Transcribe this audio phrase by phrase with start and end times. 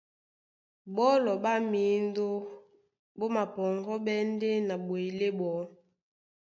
[0.95, 2.27] Ɓɔ́lɔ ɓá mǐndó
[3.17, 5.63] ɓó mapɔŋgɔ́ɓɛ́ ndé na ɓwelé ɓɔɔ́.